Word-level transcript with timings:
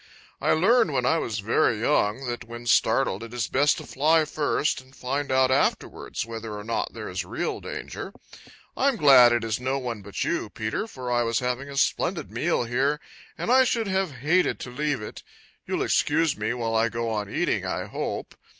I 0.41 0.53
learned 0.53 0.93
when 0.93 1.05
I 1.05 1.19
was 1.19 1.37
very 1.41 1.79
young 1.79 2.25
that 2.25 2.43
when 2.45 2.65
startled 2.65 3.21
it 3.21 3.35
is 3.35 3.47
best 3.47 3.77
to 3.77 3.85
fly 3.85 4.25
first 4.25 4.81
and 4.81 4.95
find 4.95 5.31
out 5.31 5.51
afterwards 5.51 6.25
whether 6.25 6.57
or 6.57 6.63
not 6.63 6.93
there 6.93 7.07
is 7.07 7.23
real 7.23 7.59
danger. 7.61 8.11
I 8.75 8.87
am 8.87 8.95
glad 8.95 9.31
it 9.31 9.43
is 9.43 9.59
no 9.59 9.77
one 9.77 10.01
but 10.01 10.23
you, 10.23 10.49
Peter, 10.49 10.87
for 10.87 11.11
I 11.11 11.21
was 11.21 11.37
having 11.37 11.69
a 11.69 11.77
splendid 11.77 12.31
meal 12.31 12.63
here, 12.63 12.99
and 13.37 13.51
I 13.51 13.63
should 13.63 13.85
have 13.89 14.11
hated 14.13 14.59
to 14.61 14.71
leave 14.71 15.03
it. 15.03 15.21
You'll 15.67 15.83
excuse 15.83 16.35
me 16.35 16.51
while 16.55 16.73
I 16.73 16.89
go 16.89 17.11
on 17.11 17.29
eating, 17.29 17.63
I 17.67 17.85
hope. 17.85 18.33